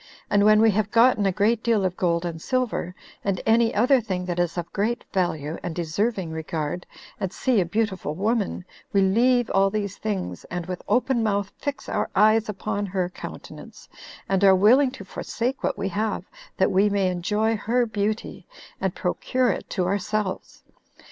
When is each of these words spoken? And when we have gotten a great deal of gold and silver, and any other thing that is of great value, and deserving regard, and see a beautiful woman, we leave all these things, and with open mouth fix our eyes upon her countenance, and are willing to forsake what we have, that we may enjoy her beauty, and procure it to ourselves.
And 0.31 0.43
when 0.45 0.61
we 0.61 0.71
have 0.71 0.89
gotten 0.89 1.27
a 1.27 1.31
great 1.31 1.61
deal 1.61 1.85
of 1.85 1.95
gold 1.95 2.25
and 2.25 2.41
silver, 2.41 2.95
and 3.23 3.39
any 3.45 3.71
other 3.71 4.01
thing 4.01 4.25
that 4.25 4.39
is 4.39 4.57
of 4.57 4.73
great 4.73 5.03
value, 5.13 5.59
and 5.61 5.75
deserving 5.75 6.31
regard, 6.31 6.87
and 7.19 7.31
see 7.31 7.61
a 7.61 7.65
beautiful 7.65 8.15
woman, 8.15 8.65
we 8.91 9.01
leave 9.03 9.51
all 9.51 9.69
these 9.69 9.97
things, 9.97 10.43
and 10.45 10.65
with 10.65 10.81
open 10.87 11.21
mouth 11.21 11.51
fix 11.55 11.87
our 11.87 12.09
eyes 12.15 12.49
upon 12.49 12.87
her 12.87 13.09
countenance, 13.11 13.87
and 14.27 14.43
are 14.43 14.55
willing 14.55 14.89
to 14.89 15.05
forsake 15.05 15.61
what 15.63 15.77
we 15.77 15.89
have, 15.89 16.23
that 16.57 16.71
we 16.71 16.89
may 16.89 17.07
enjoy 17.09 17.55
her 17.55 17.85
beauty, 17.85 18.47
and 18.81 18.95
procure 18.95 19.51
it 19.51 19.69
to 19.69 19.85
ourselves. 19.85 20.63